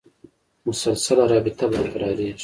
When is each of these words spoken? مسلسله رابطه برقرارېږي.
مسلسله 0.67 1.23
رابطه 1.31 1.65
برقرارېږي. 1.73 2.39